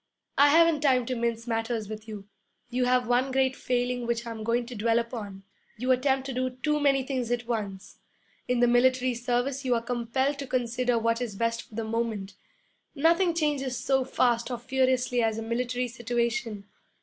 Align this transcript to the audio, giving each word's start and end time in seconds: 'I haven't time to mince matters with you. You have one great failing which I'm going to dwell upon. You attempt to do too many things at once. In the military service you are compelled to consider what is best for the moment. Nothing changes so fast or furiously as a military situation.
'I 0.39 0.49
haven't 0.49 0.81
time 0.81 1.05
to 1.05 1.15
mince 1.15 1.45
matters 1.45 1.87
with 1.87 2.07
you. 2.07 2.27
You 2.71 2.85
have 2.85 3.07
one 3.07 3.31
great 3.31 3.55
failing 3.55 4.07
which 4.07 4.25
I'm 4.25 4.43
going 4.43 4.65
to 4.65 4.75
dwell 4.75 4.97
upon. 4.97 5.43
You 5.77 5.91
attempt 5.91 6.25
to 6.25 6.33
do 6.33 6.49
too 6.63 6.79
many 6.79 7.03
things 7.03 7.29
at 7.29 7.45
once. 7.45 7.99
In 8.47 8.61
the 8.61 8.67
military 8.67 9.13
service 9.13 9.63
you 9.63 9.75
are 9.75 9.81
compelled 9.83 10.39
to 10.39 10.47
consider 10.47 10.97
what 10.97 11.21
is 11.21 11.35
best 11.35 11.61
for 11.61 11.75
the 11.75 11.83
moment. 11.83 12.33
Nothing 12.95 13.35
changes 13.35 13.77
so 13.77 14.03
fast 14.03 14.49
or 14.49 14.57
furiously 14.57 15.21
as 15.21 15.37
a 15.37 15.43
military 15.43 15.87
situation. 15.87 16.65